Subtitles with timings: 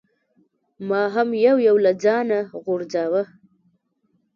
[0.89, 3.23] ما هم یو یو له ځانه غورځاوه.